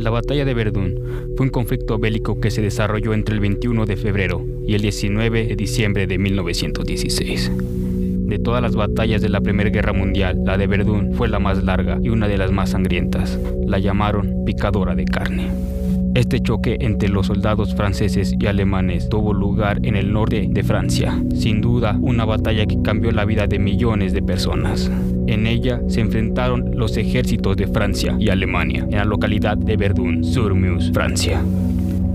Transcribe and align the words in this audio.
La 0.00 0.08
batalla 0.08 0.46
de 0.46 0.54
Verdún 0.54 0.98
fue 1.36 1.44
un 1.44 1.52
conflicto 1.52 1.98
bélico 1.98 2.40
que 2.40 2.50
se 2.50 2.62
desarrolló 2.62 3.12
entre 3.12 3.34
el 3.34 3.40
21 3.40 3.84
de 3.84 3.98
febrero 3.98 4.42
y 4.66 4.72
el 4.72 4.80
19 4.80 5.44
de 5.48 5.56
diciembre 5.56 6.06
de 6.06 6.16
1916. 6.16 7.52
De 8.26 8.38
todas 8.38 8.62
las 8.62 8.74
batallas 8.74 9.20
de 9.20 9.28
la 9.28 9.42
Primera 9.42 9.68
Guerra 9.68 9.92
Mundial, 9.92 10.40
la 10.46 10.56
de 10.56 10.66
Verdún 10.66 11.12
fue 11.12 11.28
la 11.28 11.38
más 11.38 11.62
larga 11.62 11.98
y 12.02 12.08
una 12.08 12.28
de 12.28 12.38
las 12.38 12.50
más 12.50 12.70
sangrientas. 12.70 13.38
La 13.66 13.78
llamaron 13.78 14.46
picadora 14.46 14.94
de 14.94 15.04
carne. 15.04 15.50
Este 16.14 16.40
choque 16.40 16.78
entre 16.80 17.10
los 17.10 17.26
soldados 17.26 17.74
franceses 17.74 18.34
y 18.40 18.46
alemanes 18.46 19.10
tuvo 19.10 19.34
lugar 19.34 19.80
en 19.82 19.96
el 19.96 20.14
norte 20.14 20.48
de 20.48 20.62
Francia, 20.62 21.22
sin 21.34 21.60
duda 21.60 21.98
una 22.00 22.24
batalla 22.24 22.64
que 22.64 22.80
cambió 22.80 23.12
la 23.12 23.26
vida 23.26 23.46
de 23.46 23.58
millones 23.58 24.14
de 24.14 24.22
personas. 24.22 24.90
En 25.30 25.46
ella 25.46 25.80
se 25.86 26.00
enfrentaron 26.00 26.72
los 26.74 26.96
ejércitos 26.96 27.56
de 27.56 27.68
Francia 27.68 28.16
y 28.18 28.30
Alemania 28.30 28.84
en 28.90 28.96
la 28.96 29.04
localidad 29.04 29.56
de 29.56 29.76
Verdun-sur-Meuse, 29.76 30.92
Francia. 30.92 31.40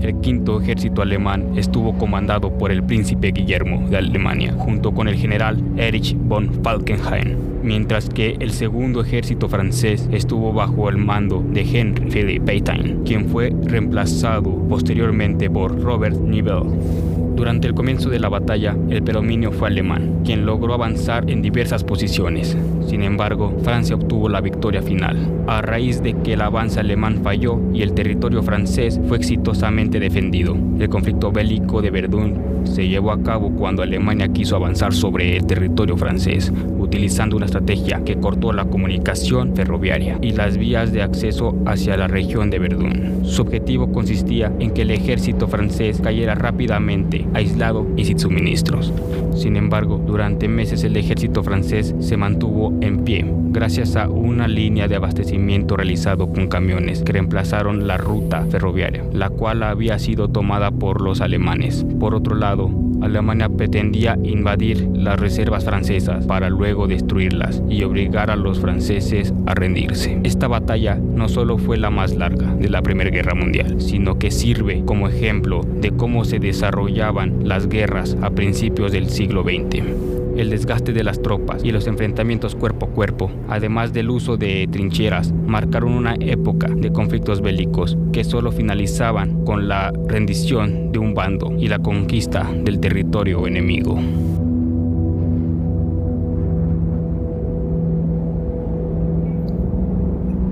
El 0.02 0.20
quinto 0.20 0.60
ejército 0.60 1.00
alemán 1.00 1.56
estuvo 1.56 1.96
comandado 1.96 2.50
por 2.58 2.70
el 2.70 2.82
príncipe 2.82 3.32
Guillermo 3.32 3.88
de 3.88 3.96
Alemania, 3.96 4.52
junto 4.58 4.92
con 4.92 5.08
el 5.08 5.16
general 5.16 5.58
Erich 5.78 6.14
von 6.14 6.62
Falkenhayn, 6.62 7.38
mientras 7.62 8.10
que 8.10 8.36
el 8.38 8.50
segundo 8.50 9.00
ejército 9.00 9.48
francés 9.48 10.06
estuvo 10.12 10.52
bajo 10.52 10.90
el 10.90 10.98
mando 10.98 11.42
de 11.42 11.62
Henry 11.62 12.10
Philippe 12.10 12.44
Pétain, 12.44 13.02
quien 13.06 13.30
fue 13.30 13.50
reemplazado 13.62 14.50
posteriormente 14.68 15.48
por 15.48 15.80
Robert 15.80 16.18
Nivelle. 16.20 17.15
Durante 17.36 17.68
el 17.68 17.74
comienzo 17.74 18.08
de 18.08 18.18
la 18.18 18.30
batalla, 18.30 18.74
el 18.88 19.02
predominio 19.02 19.52
fue 19.52 19.68
alemán, 19.68 20.22
quien 20.24 20.46
logró 20.46 20.72
avanzar 20.72 21.30
en 21.30 21.42
diversas 21.42 21.84
posiciones. 21.84 22.56
Sin 22.86 23.02
embargo, 23.02 23.54
Francia 23.62 23.94
obtuvo 23.94 24.30
la 24.30 24.40
victoria 24.40 24.80
final, 24.80 25.44
a 25.46 25.60
raíz 25.60 26.02
de 26.02 26.14
que 26.14 26.32
el 26.32 26.40
avance 26.40 26.80
alemán 26.80 27.20
falló 27.22 27.60
y 27.74 27.82
el 27.82 27.92
territorio 27.92 28.42
francés 28.42 28.98
fue 29.06 29.18
exitosamente 29.18 30.00
defendido. 30.00 30.56
El 30.78 30.88
conflicto 30.88 31.30
bélico 31.30 31.82
de 31.82 31.90
Verdún 31.90 32.40
se 32.64 32.88
llevó 32.88 33.12
a 33.12 33.22
cabo 33.22 33.50
cuando 33.50 33.82
Alemania 33.82 34.28
quiso 34.28 34.56
avanzar 34.56 34.94
sobre 34.94 35.36
el 35.36 35.44
territorio 35.44 35.98
francés, 35.98 36.50
utilizando 36.86 37.36
una 37.36 37.46
estrategia 37.46 38.02
que 38.04 38.16
cortó 38.16 38.52
la 38.52 38.64
comunicación 38.64 39.54
ferroviaria 39.54 40.18
y 40.22 40.30
las 40.30 40.56
vías 40.56 40.92
de 40.92 41.02
acceso 41.02 41.54
hacia 41.66 41.96
la 41.96 42.08
región 42.08 42.48
de 42.48 42.58
Verdún. 42.58 43.20
Su 43.24 43.42
objetivo 43.42 43.92
consistía 43.92 44.52
en 44.60 44.70
que 44.70 44.82
el 44.82 44.92
ejército 44.92 45.48
francés 45.48 46.00
cayera 46.00 46.34
rápidamente, 46.34 47.26
aislado 47.34 47.86
y 47.96 48.04
sin 48.04 48.18
suministros. 48.18 48.92
Sin 49.34 49.56
embargo, 49.56 49.98
durante 49.98 50.48
meses 50.48 50.84
el 50.84 50.96
ejército 50.96 51.42
francés 51.42 51.94
se 51.98 52.16
mantuvo 52.16 52.72
en 52.80 53.04
pie, 53.04 53.26
gracias 53.50 53.96
a 53.96 54.08
una 54.08 54.48
línea 54.48 54.88
de 54.88 54.96
abastecimiento 54.96 55.76
realizado 55.76 56.32
con 56.32 56.46
camiones 56.46 57.02
que 57.02 57.12
reemplazaron 57.12 57.86
la 57.86 57.96
ruta 57.96 58.46
ferroviaria, 58.50 59.04
la 59.12 59.28
cual 59.28 59.62
había 59.62 59.98
sido 59.98 60.28
tomada 60.28 60.70
por 60.70 61.00
los 61.00 61.20
alemanes. 61.20 61.84
Por 61.98 62.14
otro 62.14 62.36
lado, 62.36 62.70
Alemania 63.02 63.48
pretendía 63.48 64.18
invadir 64.22 64.88
las 64.92 65.18
reservas 65.18 65.64
francesas 65.64 66.26
para 66.26 66.50
luego 66.50 66.86
destruirlas 66.86 67.62
y 67.68 67.82
obligar 67.84 68.30
a 68.30 68.36
los 68.36 68.60
franceses 68.60 69.32
a 69.46 69.54
rendirse. 69.54 70.18
Esta 70.24 70.48
batalla 70.48 70.96
no 70.96 71.28
solo 71.28 71.58
fue 71.58 71.76
la 71.76 71.90
más 71.90 72.14
larga 72.14 72.54
de 72.54 72.68
la 72.68 72.82
Primera 72.82 73.10
Guerra 73.10 73.34
Mundial, 73.34 73.80
sino 73.80 74.18
que 74.18 74.30
sirve 74.30 74.82
como 74.84 75.08
ejemplo 75.08 75.62
de 75.62 75.90
cómo 75.90 76.24
se 76.24 76.38
desarrollaban 76.38 77.48
las 77.48 77.68
guerras 77.68 78.16
a 78.22 78.30
principios 78.30 78.92
del 78.92 79.10
siglo 79.10 79.42
XX 79.42 80.15
el 80.36 80.50
desgaste 80.50 80.92
de 80.92 81.02
las 81.02 81.22
tropas 81.22 81.64
y 81.64 81.70
los 81.70 81.86
enfrentamientos 81.86 82.54
cuerpo 82.54 82.86
a 82.86 82.88
cuerpo, 82.90 83.30
además 83.48 83.92
del 83.92 84.10
uso 84.10 84.36
de 84.36 84.68
trincheras, 84.70 85.32
marcaron 85.32 85.92
una 85.92 86.14
época 86.20 86.68
de 86.68 86.92
conflictos 86.92 87.40
bélicos 87.40 87.96
que 88.12 88.24
solo 88.24 88.52
finalizaban 88.52 89.44
con 89.44 89.68
la 89.68 89.92
rendición 90.06 90.92
de 90.92 90.98
un 90.98 91.14
bando 91.14 91.52
y 91.58 91.68
la 91.68 91.78
conquista 91.78 92.50
del 92.64 92.80
territorio 92.80 93.46
enemigo. 93.46 93.98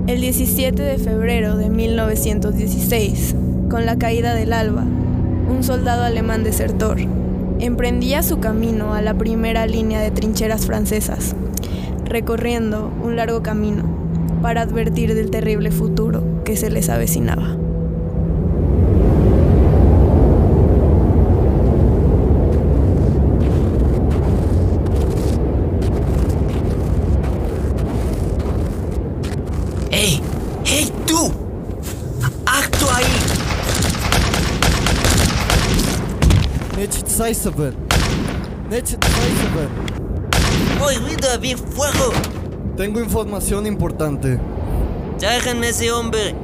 El 0.07 0.21
17 0.21 0.81
de 0.81 0.97
febrero 0.97 1.57
de 1.57 1.69
1916, 1.69 3.35
con 3.69 3.85
la 3.85 3.97
caída 3.97 4.33
del 4.33 4.53
alba, 4.53 4.83
un 4.83 5.63
soldado 5.63 6.03
alemán 6.03 6.43
desertor 6.43 6.97
emprendía 7.59 8.23
su 8.23 8.39
camino 8.39 8.93
a 8.93 9.01
la 9.01 9.13
primera 9.13 9.65
línea 9.65 9.99
de 9.99 10.11
trincheras 10.11 10.65
francesas, 10.65 11.35
recorriendo 12.05 12.91
un 13.03 13.15
largo 13.15 13.41
camino 13.41 13.83
para 14.41 14.61
advertir 14.61 15.15
del 15.15 15.31
terrible 15.31 15.71
futuro 15.71 16.43
que 16.43 16.57
se 16.57 16.69
les 16.69 16.89
avecinaba. 16.89 17.64
Nicht 36.85 37.09
Zeiseben. 37.09 37.73
Nicht 38.69 38.85
Zeiseben. 38.85 39.69
¡Oye, 40.85 40.99
ruido! 40.99 41.39
¡Bien 41.41 41.57
fuego! 41.57 42.13
Tengo 42.77 42.99
información 42.99 43.65
importante. 43.65 44.39
¡Déjenme 45.19 45.69
ese 45.69 45.91
hombre! 45.91 46.35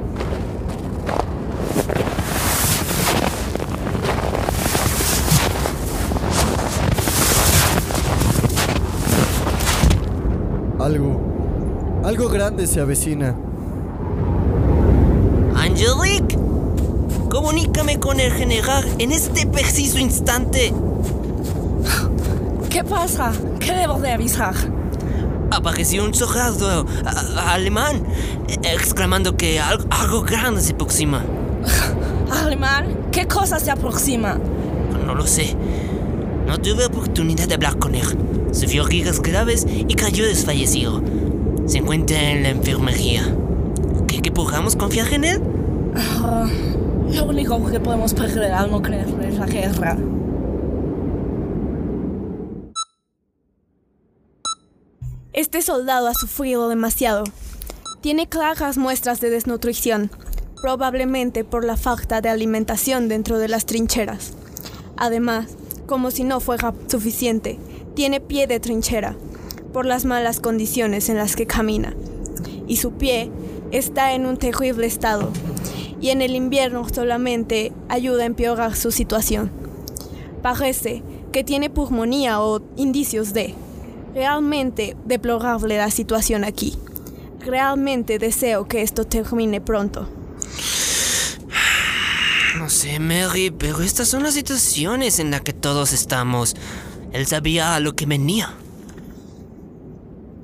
Algo. 10.80 11.20
Algo 12.02 12.28
grande 12.28 12.66
se 12.66 12.80
avecina. 12.80 13.36
¡Angelique! 15.54 16.41
Comunícame 17.42 17.98
con 17.98 18.20
el 18.20 18.30
general 18.30 18.84
en 19.00 19.10
este 19.10 19.48
preciso 19.48 19.98
instante. 19.98 20.72
¿Qué 22.70 22.84
pasa? 22.84 23.32
¿Qué 23.58 23.72
debo 23.72 23.98
de 23.98 24.12
avisar? 24.12 24.54
Apareció 25.50 26.04
un 26.04 26.14
soldado 26.14 26.86
alemán 27.48 28.04
exclamando 28.62 29.36
que 29.36 29.58
algo, 29.58 29.84
algo 29.90 30.22
grande 30.22 30.60
se 30.60 30.74
aproxima. 30.74 31.24
Alemán, 32.30 33.08
¿qué 33.10 33.26
cosa 33.26 33.58
se 33.58 33.72
aproxima? 33.72 34.38
No 35.04 35.16
lo 35.16 35.26
sé. 35.26 35.56
No 36.46 36.58
tuve 36.60 36.86
oportunidad 36.86 37.48
de 37.48 37.54
hablar 37.54 37.76
con 37.76 37.96
él. 37.96 38.06
Sufrió 38.52 38.86
heridas 38.86 39.20
graves 39.20 39.66
y 39.68 39.92
cayó 39.96 40.24
desfallecido. 40.24 41.02
Se 41.66 41.78
encuentra 41.78 42.22
en 42.22 42.44
la 42.44 42.50
enfermería. 42.50 43.34
¿Qué 44.06 44.22
que 44.22 44.30
podamos 44.30 44.76
confiar 44.76 45.12
en 45.12 45.24
él? 45.24 45.42
lo 47.14 47.24
único 47.26 47.64
que 47.66 47.80
podemos 47.80 48.14
perder 48.14 48.52
al 48.52 48.70
no 48.70 48.80
creer 48.80 49.08
es 49.22 49.38
la 49.38 49.46
guerra. 49.46 49.96
Este 55.32 55.62
soldado 55.62 56.08
ha 56.08 56.14
sufrido 56.14 56.68
demasiado. 56.68 57.24
Tiene 58.00 58.28
claras 58.28 58.76
muestras 58.76 59.20
de 59.20 59.30
desnutrición, 59.30 60.10
probablemente 60.60 61.44
por 61.44 61.64
la 61.64 61.76
falta 61.76 62.20
de 62.20 62.28
alimentación 62.28 63.08
dentro 63.08 63.38
de 63.38 63.48
las 63.48 63.66
trincheras. 63.66 64.32
Además, 64.96 65.56
como 65.86 66.10
si 66.10 66.24
no 66.24 66.40
fuera 66.40 66.74
suficiente, 66.86 67.58
tiene 67.94 68.20
pie 68.20 68.46
de 68.46 68.60
trinchera, 68.60 69.16
por 69.72 69.86
las 69.86 70.04
malas 70.04 70.40
condiciones 70.40 71.08
en 71.08 71.16
las 71.16 71.36
que 71.36 71.46
camina. 71.46 71.94
Y 72.66 72.76
su 72.76 72.92
pie 72.92 73.30
está 73.70 74.14
en 74.14 74.26
un 74.26 74.36
terrible 74.36 74.86
estado, 74.86 75.30
y 76.02 76.10
en 76.10 76.20
el 76.20 76.34
invierno 76.34 76.86
solamente 76.92 77.72
ayuda 77.88 78.24
a 78.24 78.26
empeorar 78.26 78.76
su 78.76 78.90
situación. 78.90 79.50
Parece 80.42 81.02
que 81.32 81.44
tiene 81.44 81.70
pulmonía 81.70 82.40
o 82.42 82.60
indicios 82.76 83.32
de. 83.32 83.54
Realmente 84.12 84.96
deplorable 85.06 85.78
la 85.78 85.90
situación 85.90 86.44
aquí. 86.44 86.76
Realmente 87.40 88.18
deseo 88.18 88.66
que 88.66 88.82
esto 88.82 89.06
termine 89.06 89.60
pronto. 89.60 90.08
No 92.58 92.68
sé, 92.68 92.98
Mary, 92.98 93.50
pero 93.50 93.80
estas 93.80 94.08
son 94.08 94.24
las 94.24 94.34
situaciones 94.34 95.20
en 95.20 95.30
las 95.30 95.40
que 95.40 95.52
todos 95.52 95.92
estamos. 95.92 96.56
Él 97.12 97.26
sabía 97.26 97.76
a 97.76 97.80
lo 97.80 97.94
que 97.94 98.06
venía. 98.06 98.52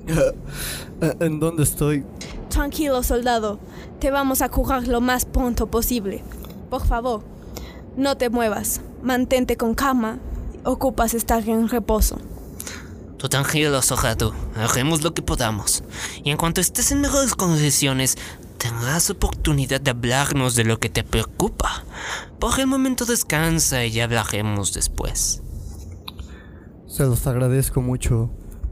¿En 1.19 1.39
dónde 1.39 1.63
estoy? 1.63 2.05
Tranquilo, 2.49 3.03
soldado. 3.03 3.59
Te 3.99 4.11
vamos 4.11 4.41
a 4.41 4.49
curar 4.49 4.87
lo 4.87 5.01
más 5.01 5.25
pronto 5.25 5.67
posible. 5.67 6.23
Por 6.69 6.85
favor, 6.85 7.23
no 7.97 8.15
te 8.17 8.29
muevas. 8.29 8.81
Mantente 9.03 9.57
con 9.57 9.75
calma. 9.75 10.19
Ocupas 10.63 11.13
estar 11.13 11.47
en 11.47 11.67
reposo. 11.67 12.17
Tú 13.17 13.27
tranquilo, 13.27 13.81
soldado. 13.81 14.33
Haremos 14.55 15.03
lo 15.03 15.13
que 15.13 15.21
podamos. 15.21 15.83
Y 16.23 16.31
en 16.31 16.37
cuanto 16.37 16.61
estés 16.61 16.91
en 16.91 17.01
mejores 17.01 17.35
condiciones, 17.35 18.17
tendrás 18.57 19.09
oportunidad 19.09 19.81
de 19.81 19.91
hablarnos 19.91 20.55
de 20.55 20.63
lo 20.63 20.79
que 20.79 20.89
te 20.89 21.03
preocupa. 21.03 21.83
Por 22.39 22.59
el 22.59 22.67
momento 22.67 23.05
descansa 23.05 23.83
y 23.83 23.91
ya 23.91 24.05
hablaremos 24.05 24.73
después. 24.73 25.41
Se 26.87 27.03
los 27.03 27.27
agradezco 27.27 27.81
mucho, 27.81 28.29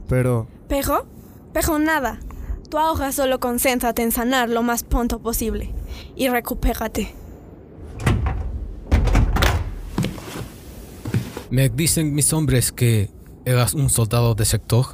pero 0.08 0.48
¿Pero? 0.68 1.06
Pero 1.52 1.78
nada. 1.78 2.20
Tú 2.68 2.76
ahora 2.76 3.12
solo 3.12 3.40
concéntrate 3.40 4.02
en 4.02 4.12
sanar 4.12 4.50
lo 4.50 4.62
más 4.62 4.82
pronto 4.82 5.20
posible. 5.20 5.72
Y 6.14 6.28
recupérate. 6.28 7.14
Me 11.50 11.70
dicen 11.70 12.14
mis 12.14 12.34
hombres 12.34 12.72
que 12.72 13.08
eras 13.46 13.72
un 13.72 13.88
soldado 13.88 14.34
de 14.34 14.44
sector 14.44 14.84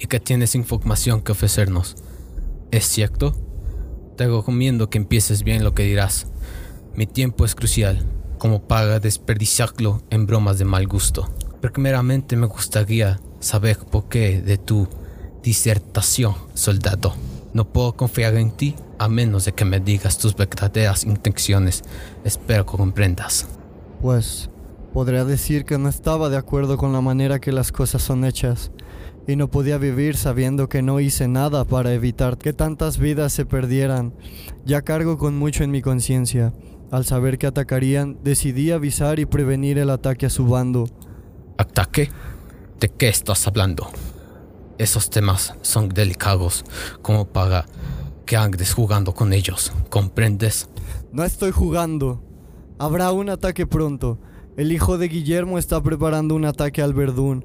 y 0.00 0.06
que 0.06 0.18
tienes 0.18 0.56
información 0.56 1.20
que 1.20 1.30
ofrecernos. 1.30 1.94
¿Es 2.72 2.86
cierto? 2.86 3.36
Te 4.16 4.26
recomiendo 4.26 4.90
que 4.90 4.98
empieces 4.98 5.44
bien 5.44 5.62
lo 5.62 5.72
que 5.72 5.84
dirás. 5.84 6.26
Mi 6.96 7.06
tiempo 7.06 7.44
es 7.44 7.54
crucial, 7.54 8.04
como 8.38 8.66
para 8.66 8.98
desperdiciarlo 8.98 10.02
en 10.10 10.26
bromas 10.26 10.58
de 10.58 10.64
mal 10.64 10.88
gusto. 10.88 11.32
Primeramente 11.60 12.34
me 12.34 12.46
gustaría 12.46 13.20
saber 13.38 13.78
por 13.78 14.08
qué 14.08 14.40
de 14.40 14.58
tu 14.58 14.88
disertación, 15.42 16.34
soldado. 16.54 17.14
No 17.52 17.64
puedo 17.64 17.94
confiar 17.94 18.34
en 18.36 18.50
ti 18.50 18.74
a 18.98 19.08
menos 19.08 19.44
de 19.44 19.52
que 19.52 19.64
me 19.64 19.80
digas 19.80 20.18
tus 20.18 20.36
verdaderas 20.36 21.04
intenciones. 21.04 21.82
Espero 22.24 22.66
que 22.66 22.76
comprendas. 22.76 23.46
pues 24.00 24.50
podría 24.92 25.24
decir 25.24 25.64
que 25.64 25.78
no 25.78 25.88
estaba 25.88 26.28
de 26.28 26.36
acuerdo 26.36 26.76
con 26.76 26.92
la 26.92 27.00
manera 27.00 27.38
que 27.38 27.52
las 27.52 27.70
cosas 27.70 28.02
son 28.02 28.24
hechas 28.24 28.72
y 29.26 29.36
no 29.36 29.48
podía 29.48 29.78
vivir 29.78 30.16
sabiendo 30.16 30.68
que 30.68 30.82
no 30.82 30.98
hice 31.00 31.28
nada 31.28 31.64
para 31.64 31.92
evitar 31.92 32.38
que 32.38 32.52
tantas 32.52 32.98
vidas 32.98 33.32
se 33.32 33.46
perdieran. 33.46 34.12
Ya 34.64 34.82
cargo 34.82 35.18
con 35.18 35.38
mucho 35.38 35.62
en 35.62 35.70
mi 35.70 35.82
conciencia. 35.82 36.52
Al 36.90 37.04
saber 37.04 37.38
que 37.38 37.46
atacarían, 37.46 38.18
decidí 38.24 38.72
avisar 38.72 39.20
y 39.20 39.26
prevenir 39.26 39.78
el 39.78 39.90
ataque 39.90 40.26
a 40.26 40.30
su 40.30 40.46
bando. 40.46 40.88
¿Ataque? 41.56 42.10
¿De 42.80 42.88
qué 42.88 43.08
estás 43.08 43.46
hablando? 43.46 43.90
Esos 44.80 45.10
temas 45.10 45.52
son 45.60 45.90
delicados 45.90 46.64
como 47.02 47.28
para 47.28 47.66
que 48.24 48.38
andes 48.38 48.72
jugando 48.72 49.12
con 49.12 49.34
ellos, 49.34 49.74
¿comprendes? 49.90 50.70
No 51.12 51.22
estoy 51.22 51.50
jugando. 51.50 52.24
Habrá 52.78 53.12
un 53.12 53.28
ataque 53.28 53.66
pronto. 53.66 54.18
El 54.56 54.72
hijo 54.72 54.96
de 54.96 55.08
Guillermo 55.08 55.58
está 55.58 55.82
preparando 55.82 56.34
un 56.34 56.46
ataque 56.46 56.80
al 56.80 56.94
Verdún. 56.94 57.44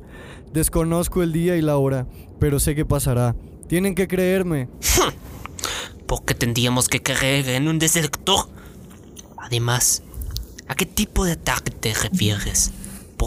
Desconozco 0.54 1.24
el 1.24 1.34
día 1.34 1.58
y 1.58 1.62
la 1.62 1.76
hora, 1.76 2.08
pero 2.40 2.58
sé 2.62 2.74
que 2.74 2.86
pasará. 2.86 3.36
Tienen 3.68 3.96
que 3.96 4.08
creerme. 4.08 4.70
¿Por 6.08 6.24
qué 6.24 6.36
tendríamos 6.36 6.88
que 6.88 7.04
creer 7.04 7.50
en 7.50 7.68
un 7.68 7.80
desertor? 7.80 8.48
Además, 9.36 10.04
¿a 10.70 10.76
qué 10.76 10.86
tipo 10.86 11.26
de 11.26 11.34
ataque 11.34 11.72
te 11.72 11.94
refieres? 11.96 12.72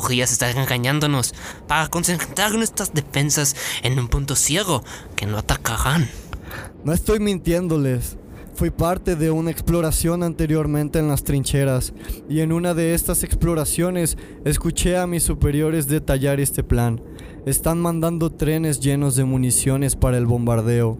Podrías 0.00 0.30
estar 0.30 0.56
engañándonos 0.56 1.34
para 1.66 1.88
concentrar 1.88 2.54
nuestras 2.54 2.94
defensas 2.94 3.56
en 3.82 3.98
un 3.98 4.06
punto 4.06 4.36
ciego 4.36 4.84
que 5.16 5.26
no 5.26 5.38
atacarán. 5.38 6.08
No 6.84 6.92
estoy 6.92 7.18
mintiéndoles. 7.18 8.16
Fui 8.54 8.70
parte 8.70 9.16
de 9.16 9.32
una 9.32 9.50
exploración 9.50 10.22
anteriormente 10.22 11.00
en 11.00 11.08
las 11.08 11.24
trincheras 11.24 11.92
y 12.28 12.40
en 12.40 12.52
una 12.52 12.74
de 12.74 12.94
estas 12.94 13.24
exploraciones 13.24 14.16
escuché 14.44 14.96
a 14.96 15.08
mis 15.08 15.24
superiores 15.24 15.88
detallar 15.88 16.38
este 16.38 16.62
plan. 16.62 17.02
Están 17.44 17.80
mandando 17.80 18.30
trenes 18.30 18.78
llenos 18.78 19.16
de 19.16 19.24
municiones 19.24 19.96
para 19.96 20.16
el 20.16 20.26
bombardeo. 20.26 20.96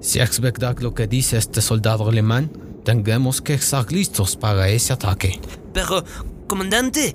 Si 0.00 0.18
es 0.18 0.40
verdad 0.40 0.76
lo 0.80 0.94
que 0.94 1.06
dice 1.06 1.36
este 1.36 1.62
soldado 1.62 2.08
alemán, 2.08 2.50
tendremos 2.84 3.40
que 3.40 3.54
estar 3.54 3.92
listos 3.92 4.36
para 4.36 4.68
ese 4.68 4.92
ataque. 4.92 5.40
Pero, 5.72 6.04
comandante, 6.48 7.14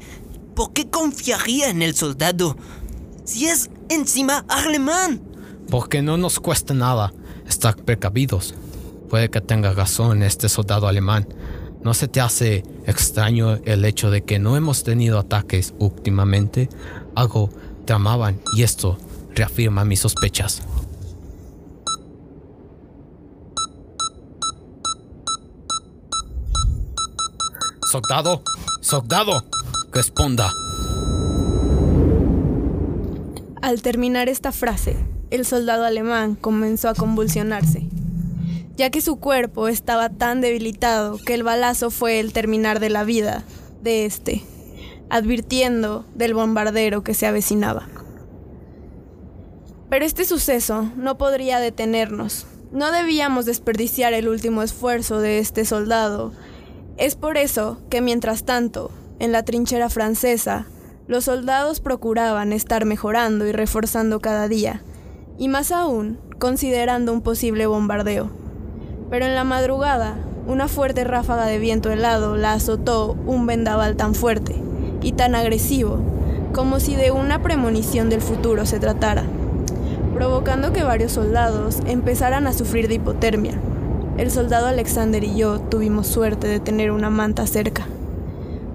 ¿por 0.55 0.73
qué 0.73 0.89
confiaría 0.89 1.69
en 1.69 1.81
el 1.81 1.95
soldado? 1.95 2.57
Si 3.25 3.47
es 3.47 3.69
encima 3.89 4.45
alemán. 4.47 5.21
Porque 5.69 6.01
no 6.01 6.17
nos 6.17 6.39
cuesta 6.39 6.73
nada 6.73 7.13
estar 7.47 7.75
precavidos. 7.75 8.55
Puede 9.09 9.29
que 9.29 9.41
tenga 9.41 9.73
razón 9.73 10.23
este 10.23 10.49
soldado 10.49 10.87
alemán. 10.87 11.27
¿No 11.83 11.93
se 11.93 12.07
te 12.07 12.21
hace 12.21 12.63
extraño 12.85 13.55
el 13.65 13.83
hecho 13.85 14.09
de 14.09 14.23
que 14.23 14.39
no 14.39 14.55
hemos 14.55 14.83
tenido 14.83 15.19
ataques 15.19 15.73
últimamente? 15.79 16.69
Algo 17.15 17.49
tramaban 17.85 18.39
y 18.55 18.63
esto 18.63 18.97
reafirma 19.35 19.83
mis 19.83 19.99
sospechas. 19.99 20.61
Soldado, 27.91 28.41
soldado, 28.81 29.43
responda. 29.93 30.49
Al 33.61 33.81
terminar 33.81 34.27
esta 34.27 34.51
frase, 34.51 34.97
el 35.29 35.45
soldado 35.45 35.85
alemán 35.85 36.35
comenzó 36.35 36.89
a 36.89 36.95
convulsionarse, 36.95 37.87
ya 38.75 38.89
que 38.89 39.01
su 39.01 39.17
cuerpo 39.17 39.67
estaba 39.67 40.09
tan 40.09 40.41
debilitado 40.41 41.17
que 41.17 41.35
el 41.35 41.43
balazo 41.43 41.91
fue 41.91 42.19
el 42.19 42.33
terminar 42.33 42.79
de 42.79 42.89
la 42.89 43.03
vida 43.03 43.43
de 43.81 44.05
este, 44.05 44.43
advirtiendo 45.09 46.05
del 46.15 46.33
bombardero 46.33 47.03
que 47.03 47.13
se 47.13 47.27
avecinaba. 47.27 47.87
Pero 49.89 50.05
este 50.05 50.25
suceso 50.25 50.91
no 50.97 51.19
podría 51.19 51.59
detenernos. 51.59 52.47
No 52.71 52.91
debíamos 52.91 53.45
desperdiciar 53.45 54.13
el 54.13 54.27
último 54.27 54.63
esfuerzo 54.63 55.19
de 55.19 55.37
este 55.37 55.65
soldado. 55.65 56.33
Es 56.97 57.15
por 57.15 57.37
eso 57.37 57.77
que 57.91 58.01
mientras 58.01 58.43
tanto, 58.43 58.89
en 59.23 59.31
la 59.31 59.43
trinchera 59.43 59.87
francesa, 59.87 60.65
los 61.07 61.23
soldados 61.23 61.79
procuraban 61.79 62.51
estar 62.51 62.83
mejorando 62.83 63.47
y 63.47 63.53
reforzando 63.53 64.19
cada 64.19 64.49
día, 64.49 64.81
y 65.37 65.47
más 65.47 65.71
aún 65.71 66.19
considerando 66.39 67.13
un 67.13 67.21
posible 67.21 67.65
bombardeo. 67.65 68.29
Pero 69.09 69.25
en 69.25 69.33
la 69.33 69.45
madrugada, 69.45 70.17
una 70.45 70.67
fuerte 70.67 71.05
ráfaga 71.05 71.45
de 71.45 71.57
viento 71.57 71.89
helado 71.89 72.35
la 72.35 72.51
azotó 72.51 73.15
un 73.25 73.45
vendaval 73.45 73.95
tan 73.95 74.13
fuerte 74.13 74.61
y 75.01 75.13
tan 75.13 75.35
agresivo, 75.35 75.99
como 76.51 76.81
si 76.81 76.97
de 76.97 77.11
una 77.11 77.41
premonición 77.41 78.09
del 78.09 78.19
futuro 78.19 78.65
se 78.65 78.81
tratara, 78.81 79.23
provocando 80.13 80.73
que 80.73 80.83
varios 80.83 81.13
soldados 81.13 81.79
empezaran 81.85 82.45
a 82.45 82.51
sufrir 82.51 82.89
de 82.89 82.95
hipotermia. 82.95 83.53
El 84.17 84.31
soldado 84.31 84.67
Alexander 84.67 85.23
y 85.23 85.37
yo 85.37 85.61
tuvimos 85.61 86.07
suerte 86.07 86.47
de 86.47 86.59
tener 86.59 86.91
una 86.91 87.09
manta 87.09 87.47
cerca. 87.47 87.87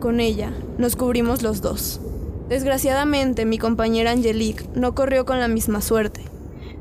Con 0.00 0.20
ella 0.20 0.52
nos 0.78 0.94
cubrimos 0.94 1.42
los 1.42 1.60
dos. 1.60 2.00
Desgraciadamente 2.48 3.44
mi 3.44 3.58
compañera 3.58 4.12
Angelique 4.12 4.64
no 4.74 4.94
corrió 4.94 5.26
con 5.26 5.40
la 5.40 5.48
misma 5.48 5.80
suerte, 5.80 6.22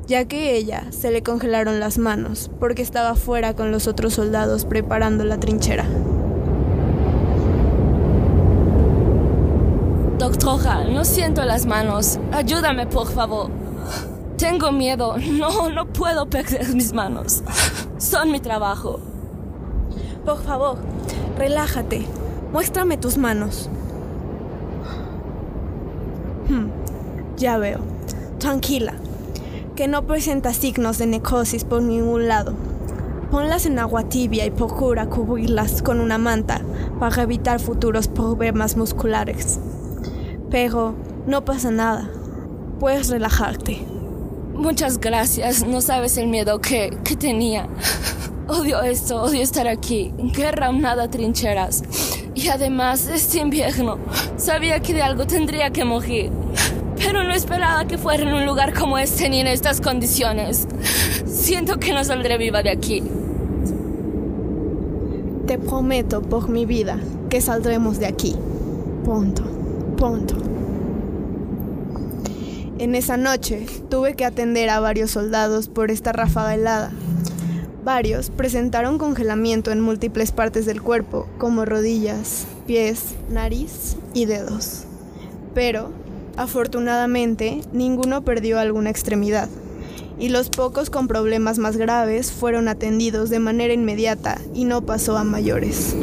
ya 0.06 0.26
que 0.26 0.54
ella 0.56 0.84
se 0.90 1.10
le 1.10 1.24
congelaron 1.24 1.80
las 1.80 1.98
manos 1.98 2.48
porque 2.60 2.80
estaba 2.80 3.16
fuera 3.16 3.54
con 3.54 3.72
los 3.72 3.88
otros 3.88 4.14
soldados 4.14 4.64
preparando 4.64 5.24
la 5.24 5.40
trinchera. 5.40 5.84
Doctora, 10.18 10.84
no 10.84 11.04
siento 11.04 11.44
las 11.44 11.66
manos. 11.66 12.20
Ayúdame, 12.32 12.86
por 12.86 13.08
favor. 13.08 13.50
Tengo 14.36 14.70
miedo. 14.70 15.16
No, 15.18 15.68
no 15.70 15.86
puedo 15.86 16.26
perder 16.26 16.68
mis 16.68 16.92
manos. 16.92 17.42
Son 17.98 18.30
mi 18.30 18.38
trabajo. 18.38 19.00
Por 20.24 20.40
favor, 20.42 20.78
relájate. 21.36 22.06
Muéstrame 22.52 22.96
tus 22.96 23.18
manos. 23.18 23.68
Hmm, 26.48 26.68
ya 27.36 27.58
veo. 27.58 27.80
Tranquila. 28.38 28.94
Que 29.76 29.86
no 29.86 30.06
presenta 30.06 30.54
signos 30.54 30.98
de 30.98 31.06
necrosis 31.06 31.64
por 31.64 31.82
ningún 31.82 32.26
lado. 32.26 32.54
Ponlas 33.30 33.66
en 33.66 33.78
agua 33.78 34.04
tibia 34.04 34.46
y 34.46 34.50
procura 34.50 35.06
cubrirlas 35.06 35.82
con 35.82 36.00
una 36.00 36.16
manta 36.16 36.62
para 36.98 37.22
evitar 37.22 37.60
futuros 37.60 38.08
problemas 38.08 38.76
musculares. 38.76 39.60
Pero 40.50 40.94
no 41.26 41.44
pasa 41.44 41.70
nada. 41.70 42.10
Puedes 42.80 43.10
relajarte. 43.10 43.84
Muchas 44.54 44.98
gracias. 44.98 45.66
No 45.66 45.82
sabes 45.82 46.16
el 46.16 46.28
miedo 46.28 46.60
que, 46.60 46.96
que 47.04 47.14
tenía. 47.14 47.68
Odio 48.48 48.80
esto, 48.80 49.22
odio 49.22 49.42
estar 49.42 49.68
aquí. 49.68 50.14
Guerra, 50.16 50.72
nada 50.72 51.10
trincheras. 51.10 51.82
Y 52.38 52.46
además, 52.50 53.08
este 53.12 53.38
invierno, 53.38 53.98
sabía 54.36 54.78
que 54.78 54.94
de 54.94 55.02
algo 55.02 55.26
tendría 55.26 55.70
que 55.70 55.84
morir. 55.84 56.30
Pero 56.96 57.24
no 57.24 57.34
esperaba 57.34 57.84
que 57.88 57.98
fuera 57.98 58.22
en 58.22 58.32
un 58.32 58.46
lugar 58.46 58.74
como 58.74 58.96
este 58.96 59.28
ni 59.28 59.40
en 59.40 59.48
estas 59.48 59.80
condiciones. 59.80 60.68
Siento 61.26 61.80
que 61.80 61.92
no 61.92 62.04
saldré 62.04 62.38
viva 62.38 62.62
de 62.62 62.70
aquí. 62.70 63.02
Te 65.48 65.58
prometo 65.58 66.22
por 66.22 66.48
mi 66.48 66.64
vida 66.64 67.00
que 67.28 67.40
saldremos 67.40 67.98
de 67.98 68.06
aquí. 68.06 68.36
Pronto, 69.02 69.42
pronto. 69.96 70.36
En 72.78 72.94
esa 72.94 73.16
noche 73.16 73.66
tuve 73.90 74.14
que 74.14 74.24
atender 74.24 74.70
a 74.70 74.78
varios 74.78 75.10
soldados 75.10 75.66
por 75.66 75.90
esta 75.90 76.12
ráfaga 76.12 76.54
helada. 76.54 76.92
Varios 77.88 78.28
presentaron 78.28 78.98
congelamiento 78.98 79.70
en 79.70 79.80
múltiples 79.80 80.30
partes 80.30 80.66
del 80.66 80.82
cuerpo, 80.82 81.26
como 81.38 81.64
rodillas, 81.64 82.46
pies, 82.66 83.14
nariz 83.30 83.96
y 84.12 84.26
dedos. 84.26 84.84
Pero, 85.54 85.88
afortunadamente, 86.36 87.62
ninguno 87.72 88.20
perdió 88.24 88.58
alguna 88.58 88.90
extremidad, 88.90 89.48
y 90.18 90.28
los 90.28 90.50
pocos 90.50 90.90
con 90.90 91.08
problemas 91.08 91.56
más 91.56 91.78
graves 91.78 92.30
fueron 92.30 92.68
atendidos 92.68 93.30
de 93.30 93.38
manera 93.38 93.72
inmediata 93.72 94.38
y 94.52 94.66
no 94.66 94.82
pasó 94.82 95.16
a 95.16 95.24
mayores. 95.24 95.96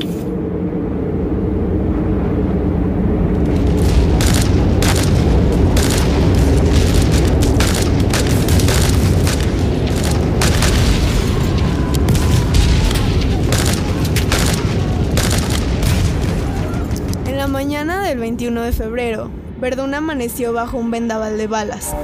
21 19.06 19.24
de 19.24 19.30
febrero, 19.30 19.30
Verdún 19.60 19.94
amaneció 19.94 20.52
bajo 20.52 20.78
un 20.78 20.92
vendaval 20.92 21.38
de 21.38 21.48
balas, 21.48 21.96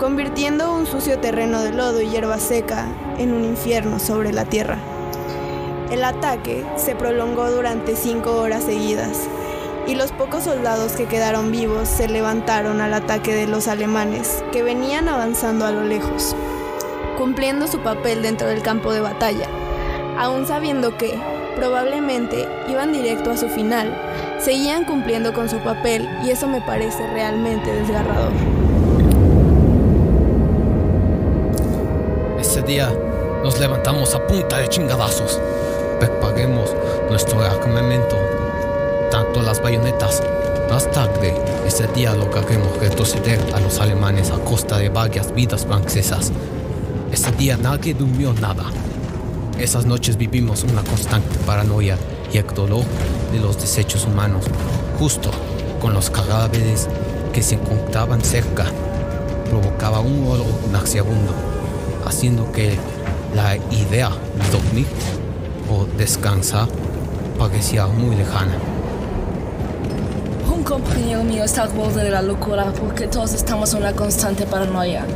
convirtiendo 0.00 0.74
un 0.74 0.86
sucio 0.86 1.18
terreno 1.18 1.62
de 1.62 1.72
lodo 1.72 2.00
y 2.00 2.08
hierba 2.08 2.38
seca 2.38 2.86
en 3.18 3.32
un 3.32 3.44
infierno 3.44 3.98
sobre 3.98 4.32
la 4.32 4.44
tierra. 4.44 4.78
El 5.90 6.02
ataque 6.02 6.64
se 6.76 6.96
prolongó 6.96 7.50
durante 7.50 7.94
cinco 7.94 8.40
horas 8.40 8.64
seguidas, 8.64 9.28
y 9.86 9.94
los 9.94 10.10
pocos 10.10 10.44
soldados 10.44 10.92
que 10.92 11.06
quedaron 11.06 11.52
vivos 11.52 11.88
se 11.88 12.08
levantaron 12.08 12.80
al 12.80 12.92
ataque 12.92 13.34
de 13.34 13.46
los 13.46 13.68
alemanes, 13.68 14.42
que 14.50 14.64
venían 14.64 15.08
avanzando 15.08 15.64
a 15.64 15.70
lo 15.70 15.84
lejos, 15.84 16.34
cumpliendo 17.16 17.68
su 17.68 17.78
papel 17.80 18.22
dentro 18.22 18.48
del 18.48 18.62
campo 18.62 18.92
de 18.92 19.00
batalla, 19.00 19.46
aún 20.18 20.46
sabiendo 20.46 20.96
que, 20.96 21.16
probablemente, 21.56 22.46
iban 22.68 22.92
directo 22.92 23.30
a 23.30 23.36
su 23.36 23.48
final, 23.48 23.92
seguían 24.38 24.84
cumpliendo 24.84 25.32
con 25.32 25.48
su 25.48 25.58
papel 25.58 26.08
y 26.24 26.30
eso 26.30 26.46
me 26.46 26.60
parece 26.60 27.04
realmente 27.08 27.72
desgarrador. 27.72 28.32
Ese 32.38 32.62
día 32.62 32.92
nos 33.42 33.58
levantamos 33.58 34.14
a 34.14 34.24
punta 34.26 34.58
de 34.58 34.68
chingadazos. 34.68 35.40
Preparemos 35.98 36.74
nuestro 37.08 37.40
armamento, 37.40 38.16
tanto 39.10 39.42
las 39.42 39.60
bayonetas. 39.60 40.22
Más 40.70 40.90
tarde, 40.90 41.34
ese 41.66 41.86
día 41.88 42.12
lograremos 42.12 42.76
retroceder 42.78 43.40
a 43.54 43.60
los 43.60 43.80
alemanes 43.80 44.30
a 44.30 44.38
costa 44.38 44.78
de 44.78 44.90
varias 44.90 45.32
vidas 45.32 45.64
francesas. 45.64 46.32
Ese 47.10 47.32
día 47.32 47.56
nadie 47.56 47.94
durmió 47.94 48.32
nada. 48.34 48.64
Esas 49.58 49.86
noches 49.86 50.18
vivimos 50.18 50.64
una 50.64 50.82
constante 50.82 51.38
paranoia 51.46 51.96
y 52.30 52.36
el 52.36 52.46
dolor 52.46 52.84
de 53.32 53.40
los 53.40 53.58
desechos 53.58 54.04
humanos, 54.04 54.44
justo 54.98 55.30
con 55.80 55.94
los 55.94 56.10
cadáveres 56.10 56.88
que 57.32 57.42
se 57.42 57.54
encontraban 57.54 58.20
cerca, 58.20 58.66
provocaba 59.48 60.00
un 60.00 60.26
olor 60.26 60.46
nauseabundo, 60.70 61.32
haciendo 62.04 62.52
que 62.52 62.76
la 63.34 63.56
idea 63.56 64.10
de 64.10 64.50
dormir 64.50 64.86
o 65.70 65.86
descansar 65.96 66.68
parecía 67.38 67.86
muy 67.86 68.14
lejana. 68.14 68.58
Un 70.54 70.62
compañero 70.64 71.24
mío 71.24 71.44
está 71.44 71.62
al 71.62 71.70
borde 71.70 72.04
de 72.04 72.10
la 72.10 72.20
locura 72.20 72.72
porque 72.78 73.06
todos 73.06 73.32
estamos 73.32 73.72
en 73.72 73.78
una 73.80 73.94
constante 73.94 74.44
paranoia. 74.44 75.06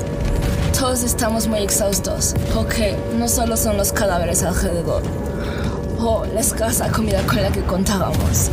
Todos 0.80 1.02
estamos 1.02 1.46
muy 1.46 1.58
exhaustos 1.58 2.34
porque 2.54 2.96
no 3.18 3.28
solo 3.28 3.58
son 3.58 3.76
los 3.76 3.92
cadáveres 3.92 4.42
alrededor 4.42 5.02
o 5.98 6.24
la 6.24 6.40
escasa 6.40 6.90
comida 6.90 7.20
con 7.26 7.42
la 7.42 7.52
que 7.52 7.60
contábamos. 7.60 8.50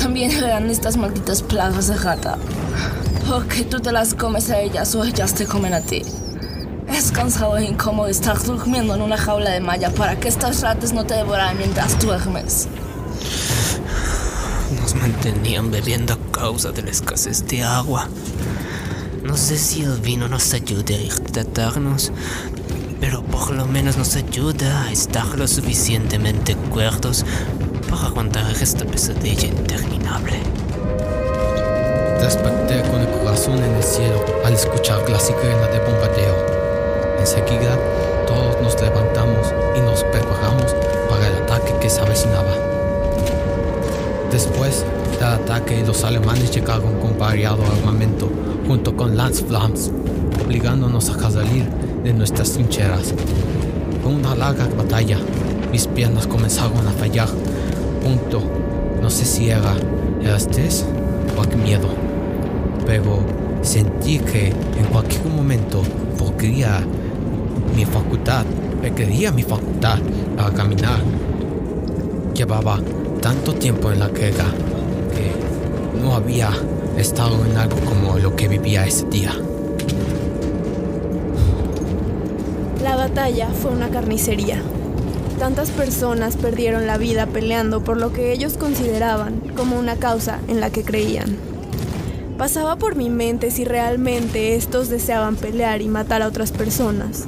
También 0.00 0.30
eran 0.30 0.70
estas 0.70 0.96
malditas 0.96 1.42
plagas 1.42 1.88
de 1.88 1.96
rata. 1.96 2.38
O 3.28 3.40
que 3.48 3.64
tú 3.64 3.80
te 3.80 3.90
las 3.90 4.14
comes 4.14 4.50
a 4.50 4.60
ellas 4.60 4.94
o 4.94 5.02
ellas 5.02 5.34
te 5.34 5.46
comen 5.46 5.74
a 5.74 5.80
ti. 5.80 6.02
Es 6.92 7.10
cansado 7.10 7.58
e 7.58 7.64
incómodo 7.64 8.06
estar 8.06 8.40
durmiendo 8.40 8.94
en 8.94 9.02
una 9.02 9.16
jaula 9.16 9.50
de 9.50 9.58
malla 9.60 9.90
para 9.90 10.14
que 10.20 10.28
estas 10.28 10.60
ratas 10.60 10.92
no 10.92 11.04
te 11.04 11.14
devoran 11.14 11.58
mientras 11.58 11.98
duermes. 11.98 12.68
Nos 14.80 14.94
mantenían 14.94 15.72
bebiendo 15.72 16.12
a 16.12 16.18
causa 16.30 16.70
de 16.70 16.82
la 16.82 16.90
escasez 16.92 17.44
de 17.48 17.64
agua. 17.64 18.08
No 19.24 19.36
sé 19.36 19.56
si 19.56 19.82
el 19.82 19.98
vino 20.00 20.28
nos 20.28 20.52
ayude 20.54 20.94
a 20.94 20.98
hidratarnos, 21.34 22.12
pero 23.00 23.22
por 23.22 23.50
lo 23.50 23.66
menos 23.66 23.96
nos 23.96 24.14
ayuda 24.14 24.84
a 24.84 24.92
estar 24.92 25.26
lo 25.36 25.48
suficientemente 25.48 26.54
cuerdos 26.70 27.24
para 27.90 28.06
aguantar 28.06 28.54
esta 28.60 28.84
pesadilla 28.84 29.48
interminable. 29.48 30.38
Desperté 32.20 32.88
con 32.88 33.00
el 33.00 33.08
corazón 33.18 33.58
en 33.58 33.74
el 33.74 33.82
cielo 33.82 34.24
al 34.44 34.54
escuchar 34.54 35.08
la 35.10 35.18
sirena 35.18 35.66
de 35.66 35.80
bombardeo. 35.80 36.36
Enseguida, 37.18 37.76
todos 38.26 38.60
nos 38.62 38.80
levantamos 38.80 39.52
y 39.76 39.80
nos 39.80 40.04
preparamos 40.04 40.72
para 41.10 41.26
el 41.26 41.42
ataque 41.42 41.74
que 41.80 41.90
se 41.90 42.00
avecinaba. 42.00 42.54
Después 44.30 44.84
del 45.18 45.24
ataque, 45.24 45.82
los 45.84 46.04
alemanes 46.04 46.52
llegaron 46.52 47.00
con 47.00 47.18
variado 47.18 47.62
armamento 47.66 48.30
junto 48.66 48.96
con 48.96 49.16
Lanzflams, 49.16 49.90
obligándonos 50.44 51.08
a 51.10 51.30
salir 51.30 51.68
de 52.02 52.12
nuestras 52.12 52.52
trincheras. 52.52 53.14
Fue 54.02 54.12
una 54.12 54.34
larga 54.34 54.68
batalla. 54.76 55.18
Mis 55.72 55.86
piernas 55.86 56.26
comenzaron 56.26 56.86
a 56.86 56.92
fallar. 56.92 57.28
Punto. 58.02 58.42
No 59.00 59.10
sé 59.10 59.24
si 59.24 59.50
era 59.50 59.74
estrés 60.36 60.84
o 61.36 61.56
miedo. 61.56 61.88
Pero 62.86 63.18
sentí 63.62 64.18
que 64.18 64.48
en 64.48 64.86
cualquier 64.92 65.26
momento 65.26 65.82
podría 66.18 66.84
mi 67.74 67.84
facultad, 67.84 68.44
perdería 68.80 69.32
mi 69.32 69.42
facultad 69.42 69.98
para 70.36 70.50
caminar. 70.52 71.00
Llevaba 72.34 72.78
tanto 73.20 73.54
tiempo 73.54 73.90
en 73.90 74.00
la 74.00 74.08
guerra 74.08 74.46
que 75.14 76.00
no 76.00 76.14
había 76.14 76.50
estado 76.98 77.44
en 77.46 77.56
algo 77.56 77.76
como 77.80 78.18
lo 78.18 78.36
que 78.36 78.48
vivía 78.48 78.86
ese 78.86 79.06
día. 79.06 79.32
La 82.94 83.08
batalla 83.08 83.48
fue 83.48 83.72
una 83.72 83.90
carnicería. 83.90 84.62
Tantas 85.40 85.72
personas 85.72 86.36
perdieron 86.36 86.86
la 86.86 86.96
vida 86.96 87.26
peleando 87.26 87.82
por 87.82 87.96
lo 87.96 88.12
que 88.12 88.32
ellos 88.32 88.56
consideraban 88.56 89.40
como 89.56 89.76
una 89.76 89.96
causa 89.96 90.38
en 90.46 90.60
la 90.60 90.70
que 90.70 90.84
creían. 90.84 91.36
Pasaba 92.38 92.76
por 92.76 92.94
mi 92.94 93.10
mente 93.10 93.50
si 93.50 93.64
realmente 93.64 94.54
estos 94.54 94.90
deseaban 94.90 95.34
pelear 95.34 95.82
y 95.82 95.88
matar 95.88 96.22
a 96.22 96.28
otras 96.28 96.52
personas, 96.52 97.24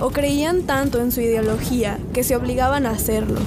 o 0.00 0.10
creían 0.10 0.62
tanto 0.62 1.00
en 1.00 1.12
su 1.12 1.20
ideología 1.20 2.00
que 2.12 2.24
se 2.24 2.34
obligaban 2.34 2.84
a 2.84 2.90
hacerlo. 2.90 3.38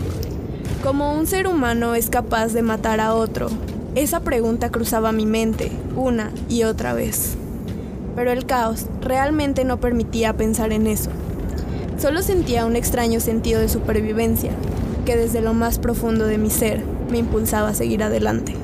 Como 0.81 1.13
un 1.13 1.27
ser 1.27 1.45
humano 1.45 1.93
es 1.93 2.09
capaz 2.09 2.53
de 2.53 2.61
matar 2.61 3.01
a 3.01 3.13
otro, 3.13 3.49
esa 3.95 4.21
pregunta 4.21 4.71
cruzaba 4.71 5.11
mi 5.11 5.25
mente 5.25 5.73
una 5.97 6.31
y 6.47 6.63
otra 6.63 6.93
vez. 6.93 7.35
Pero 8.15 8.31
el 8.31 8.45
caos 8.45 8.85
realmente 9.01 9.65
no 9.65 9.81
permitía 9.81 10.37
pensar 10.37 10.71
en 10.71 10.87
eso. 10.87 11.11
Solo 12.01 12.21
sentía 12.21 12.65
un 12.65 12.75
extraño 12.75 13.19
sentido 13.19 13.59
de 13.59 13.69
supervivencia 13.69 14.51
que 15.05 15.17
desde 15.17 15.41
lo 15.41 15.53
más 15.53 15.79
profundo 15.79 16.27
de 16.27 16.37
mi 16.37 16.49
ser 16.49 16.83
me 17.09 17.17
impulsaba 17.17 17.69
a 17.69 17.73
seguir 17.73 18.03
adelante. 18.03 18.55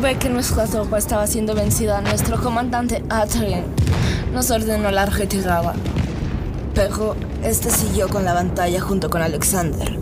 Ver 0.00 0.16
que 0.16 0.30
nuestra 0.30 0.64
tropa 0.64 0.96
estaba 0.96 1.26
siendo 1.26 1.54
vencida, 1.54 2.00
nuestro 2.00 2.40
comandante 2.40 3.04
Adrien 3.10 3.64
nos 4.32 4.50
ordenó 4.50 4.90
la 4.90 5.04
retirada. 5.04 5.74
Pero 6.74 7.16
este 7.44 7.68
siguió 7.68 8.08
con 8.08 8.24
la 8.24 8.32
batalla 8.32 8.80
junto 8.80 9.10
con 9.10 9.20
Alexander. 9.20 9.98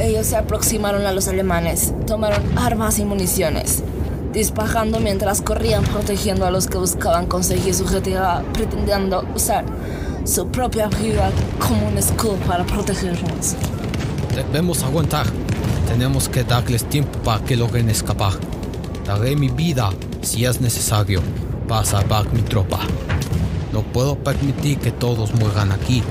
Ellos 0.00 0.26
se 0.26 0.36
aproximaron 0.36 1.06
a 1.06 1.12
los 1.12 1.28
alemanes, 1.28 1.94
tomaron 2.04 2.42
armas 2.58 2.98
y 2.98 3.04
municiones, 3.04 3.84
disparando 4.32 4.98
mientras 4.98 5.42
corrían 5.42 5.84
protegiendo 5.84 6.46
a 6.46 6.50
los 6.50 6.66
que 6.66 6.78
buscaban 6.78 7.26
conseguir 7.26 7.74
su 7.74 7.86
retirada, 7.86 8.42
pretendiendo 8.52 9.24
usar 9.34 9.64
su 10.24 10.48
propia 10.48 10.88
vida 10.88 11.30
como 11.58 11.88
un 11.88 11.98
escudo 11.98 12.36
para 12.46 12.64
protegernos. 12.64 13.54
Debemos 14.34 14.82
aguantar. 14.82 15.26
Tenemos 15.88 16.28
que 16.28 16.44
darles 16.44 16.84
tiempo 16.84 17.18
para 17.18 17.44
que 17.44 17.56
logren 17.56 17.90
escapar. 17.90 18.32
Daré 19.04 19.36
mi 19.36 19.48
vida 19.48 19.90
si 20.22 20.44
es 20.44 20.60
necesario 20.60 21.20
para 21.68 21.84
salvar 21.84 22.32
mi 22.32 22.40
tropa. 22.42 22.80
No 23.72 23.82
puedo 23.82 24.16
permitir 24.16 24.78
que 24.78 24.92
todos 24.92 25.34
mueran 25.34 25.72
aquí. 25.72 26.02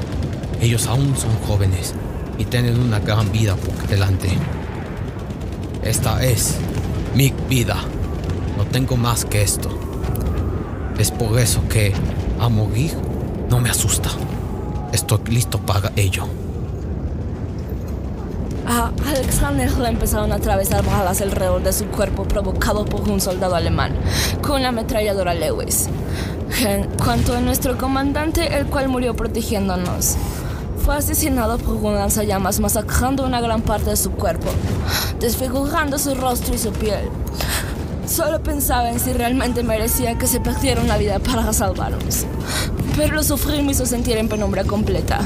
Ellos 0.61 0.87
aún 0.87 1.15
son 1.17 1.35
jóvenes 1.47 1.95
y 2.37 2.45
tienen 2.45 2.79
una 2.79 2.99
gran 2.99 3.31
vida 3.31 3.55
por 3.55 3.87
delante. 3.87 4.29
Esta 5.83 6.23
es 6.23 6.57
mi 7.15 7.33
vida. 7.49 7.77
Tengo 8.71 8.95
más 8.95 9.25
que 9.25 9.41
esto. 9.41 9.69
Es 10.97 11.11
por 11.11 11.37
eso 11.37 11.61
que 11.67 11.93
a 12.39 12.47
morir 12.47 12.95
no 13.49 13.59
me 13.59 13.69
asusta. 13.69 14.09
Estoy 14.93 15.19
listo 15.25 15.59
para 15.59 15.91
ello. 15.97 16.25
A 18.65 18.91
Alexander 19.09 19.69
le 19.77 19.89
empezaron 19.89 20.31
a 20.31 20.35
atravesar 20.35 20.85
balas 20.85 21.19
alrededor 21.19 21.61
de 21.63 21.73
su 21.73 21.87
cuerpo 21.87 22.23
provocado 22.23 22.85
por 22.85 23.01
un 23.09 23.19
soldado 23.19 23.55
alemán 23.55 23.93
con 24.41 24.61
la 24.61 24.69
ametralladora 24.69 25.33
Lewis. 25.33 25.89
En 26.61 26.85
cuanto 27.03 27.35
a 27.35 27.41
nuestro 27.41 27.77
comandante, 27.77 28.57
el 28.57 28.67
cual 28.67 28.87
murió 28.87 29.13
protegiéndonos, 29.15 30.15
fue 30.85 30.95
asesinado 30.95 31.57
por 31.57 31.75
un 31.75 31.95
lanzallamas 31.95 32.61
masacrando 32.61 33.25
una 33.25 33.41
gran 33.41 33.61
parte 33.61 33.89
de 33.89 33.97
su 33.97 34.11
cuerpo, 34.11 34.49
desfigurando 35.19 35.99
su 35.99 36.15
rostro 36.15 36.55
y 36.55 36.57
su 36.57 36.71
piel. 36.71 37.09
Solo 38.11 38.43
pensaba 38.43 38.89
en 38.89 38.99
si 38.99 39.13
realmente 39.13 39.63
merecía 39.63 40.17
que 40.17 40.27
se 40.27 40.41
perdiera 40.41 40.81
una 40.81 40.97
vida 40.97 41.19
para 41.19 41.53
salvarnos. 41.53 42.25
Pero 42.97 43.15
lo 43.15 43.23
sufrir 43.23 43.63
me 43.63 43.71
hizo 43.71 43.85
sentir 43.85 44.17
en 44.17 44.27
penumbra 44.27 44.65
completa. 44.65 45.21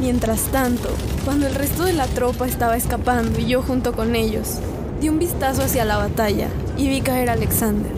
Mientras 0.00 0.40
tanto, 0.44 0.88
cuando 1.26 1.46
el 1.46 1.54
resto 1.54 1.84
de 1.84 1.92
la 1.92 2.06
tropa 2.06 2.46
estaba 2.46 2.78
escapando 2.78 3.38
y 3.38 3.48
yo 3.48 3.60
junto 3.60 3.92
con 3.92 4.16
ellos, 4.16 4.54
di 4.98 5.10
un 5.10 5.18
vistazo 5.18 5.62
hacia 5.62 5.84
la 5.84 5.98
batalla 5.98 6.48
y 6.78 6.88
vi 6.88 7.02
caer 7.02 7.28
a 7.28 7.34
Alexander 7.34 7.92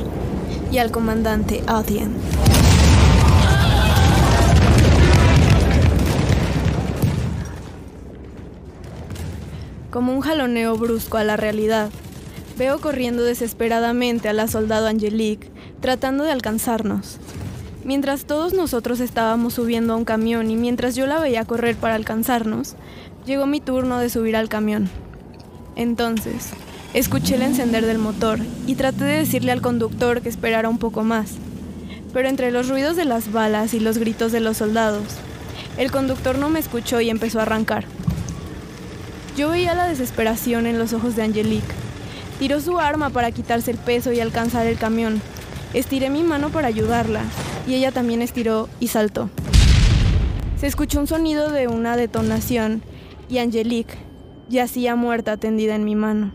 y 0.73 0.79
al 0.79 0.91
comandante 0.91 1.63
Adien. 1.69 2.13
Como 9.91 10.15
un 10.15 10.21
jaloneo 10.21 10.77
brusco 10.77 11.17
a 11.17 11.25
la 11.25 11.37
realidad, 11.37 11.91
veo 12.57 12.79
corriendo 12.79 13.25
desesperadamente 13.25 14.29
a 14.29 14.33
la 14.33 14.47
soldado 14.47 14.87
Angelique, 14.87 15.51
tratando 15.81 16.23
de 16.23 16.31
alcanzarnos. 16.31 17.19
Mientras 17.85 18.25
todos 18.25 18.53
nosotros 18.53 19.01
estábamos 19.01 19.55
subiendo 19.55 19.95
a 19.95 19.97
un 19.97 20.05
camión 20.05 20.49
y 20.51 20.57
mientras 20.57 20.95
yo 20.95 21.09
la 21.09 21.19
veía 21.19 21.45
correr 21.45 21.75
para 21.75 21.97
alcanzarnos, 21.97 22.77
llegó 23.27 23.47
mi 23.47 23.61
turno 23.61 23.99
de 23.99 24.11
subir 24.11 24.37
al 24.37 24.49
camión. 24.49 24.89
Entonces, 25.75 26.51
escuché 26.95 27.35
el 27.35 27.43
encender 27.43 27.85
del 27.85 27.99
motor 27.99 28.39
y 28.69 28.77
traté 28.77 29.05
de 29.05 29.19
decirle 29.19 29.51
al 29.51 29.63
conductor 29.63 30.21
que 30.21 30.29
esperara 30.29 30.69
un 30.69 30.79
poco 30.79 31.03
más. 31.03 31.33
Pero 32.13 32.29
entre 32.29 32.53
los 32.53 32.69
ruidos 32.69 32.95
de 32.95 33.07
las 33.07 33.33
balas 33.33 33.75
y 33.75 33.81
los 33.81 33.99
gritos 33.99 34.31
de 34.31 34.41
los 34.41 34.59
soldados, 34.59 35.05
el 35.79 35.91
conductor 35.91 36.39
no 36.39 36.49
me 36.49 36.61
escuchó 36.61 37.01
y 37.01 37.11
empezó 37.11 37.41
a 37.41 37.43
arrancar. 37.43 37.87
Yo 39.37 39.51
veía 39.51 39.75
la 39.75 39.87
desesperación 39.87 40.67
en 40.67 40.79
los 40.79 40.93
ojos 40.93 41.17
de 41.17 41.23
Angelique. 41.23 41.75
Tiró 42.39 42.61
su 42.61 42.79
arma 42.79 43.11
para 43.11 43.31
quitarse 43.31 43.71
el 43.71 43.79
peso 43.79 44.13
y 44.13 44.21
alcanzar 44.21 44.67
el 44.67 44.79
camión. 44.79 45.21
Estiré 45.73 46.11
mi 46.11 46.23
mano 46.23 46.51
para 46.51 46.69
ayudarla 46.69 47.23
y 47.67 47.75
ella 47.75 47.93
también 47.93 48.23
estiró 48.23 48.69
y 48.81 48.89
saltó. 48.89 49.31
Se 50.57 50.67
escuchó 50.67 51.01
un 51.01 51.07
sonido 51.07 51.51
de 51.51 51.69
una 51.69 51.97
detonación 51.97 52.83
y 53.29 53.39
Angelique 53.39 53.95
yacía 54.49 54.97
muerta 54.97 55.37
tendida 55.37 55.75
en 55.77 55.85
mi 55.85 55.95
mano, 55.95 56.33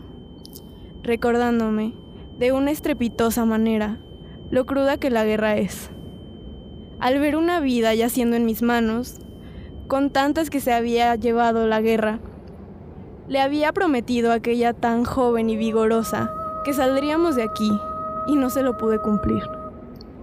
recordándome 1.02 1.92
de 2.38 2.52
una 2.52 2.70
estrepitosa 2.70 3.44
manera 3.44 3.98
lo 4.50 4.64
cruda 4.64 4.96
que 4.96 5.10
la 5.10 5.24
guerra 5.24 5.56
es. 5.56 5.90
Al 6.98 7.18
ver 7.18 7.36
una 7.36 7.60
vida 7.60 7.94
yaciendo 7.94 8.36
en 8.36 8.46
mis 8.46 8.62
manos, 8.62 9.16
con 9.86 10.10
tantas 10.10 10.50
que 10.50 10.60
se 10.60 10.72
había 10.72 11.14
llevado 11.14 11.66
la 11.66 11.80
guerra, 11.80 12.20
le 13.28 13.40
había 13.40 13.72
prometido 13.72 14.30
a 14.30 14.34
aquella 14.36 14.72
tan 14.72 15.04
joven 15.04 15.50
y 15.50 15.56
vigorosa 15.56 16.32
que 16.64 16.72
saldríamos 16.72 17.36
de 17.36 17.42
aquí 17.42 17.70
y 18.26 18.36
no 18.36 18.50
se 18.50 18.62
lo 18.62 18.76
pude 18.78 18.98
cumplir. 18.98 19.42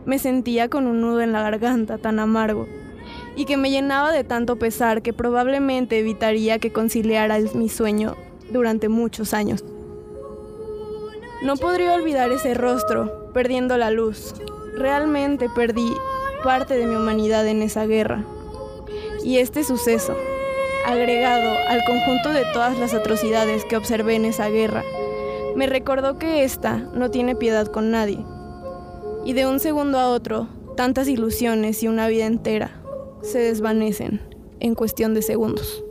Me 0.05 0.19
sentía 0.19 0.69
con 0.69 0.87
un 0.87 1.01
nudo 1.01 1.21
en 1.21 1.31
la 1.31 1.41
garganta 1.41 1.97
tan 1.97 2.19
amargo 2.19 2.67
y 3.35 3.45
que 3.45 3.57
me 3.57 3.71
llenaba 3.71 4.11
de 4.11 4.23
tanto 4.23 4.57
pesar 4.57 5.01
que 5.01 5.13
probablemente 5.13 5.99
evitaría 5.99 6.59
que 6.59 6.71
conciliara 6.71 7.39
mi 7.53 7.69
sueño 7.69 8.15
durante 8.51 8.89
muchos 8.89 9.33
años. 9.33 9.63
No 11.41 11.57
podría 11.57 11.93
olvidar 11.93 12.31
ese 12.31 12.53
rostro, 12.53 13.31
perdiendo 13.33 13.77
la 13.77 13.91
luz. 13.91 14.33
Realmente 14.77 15.49
perdí 15.53 15.91
parte 16.43 16.77
de 16.77 16.87
mi 16.87 16.95
humanidad 16.95 17.45
en 17.47 17.61
esa 17.61 17.85
guerra. 17.85 18.23
Y 19.23 19.39
este 19.39 19.63
suceso 19.63 20.15
agregado 20.85 21.57
al 21.67 21.83
conjunto 21.85 22.29
de 22.33 22.43
todas 22.53 22.77
las 22.77 22.93
atrocidades 22.93 23.65
que 23.65 23.77
observé 23.77 24.15
en 24.15 24.25
esa 24.25 24.49
guerra, 24.49 24.83
me 25.55 25.67
recordó 25.67 26.17
que 26.17 26.43
ésta 26.43 26.77
no 26.93 27.11
tiene 27.11 27.35
piedad 27.35 27.67
con 27.67 27.91
nadie. 27.91 28.19
Y 29.25 29.33
de 29.33 29.47
un 29.47 29.59
segundo 29.59 29.99
a 29.99 30.09
otro, 30.09 30.47
tantas 30.75 31.07
ilusiones 31.07 31.83
y 31.83 31.87
una 31.87 32.07
vida 32.07 32.25
entera 32.25 32.71
se 33.21 33.39
desvanecen 33.39 34.21
en 34.59 34.75
cuestión 34.75 35.13
de 35.13 35.21
segundos. 35.21 35.83